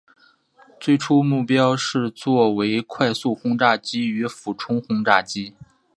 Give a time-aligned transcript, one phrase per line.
[0.79, 5.53] 最初目标是作为快速轰炸机与俯冲轰炸机。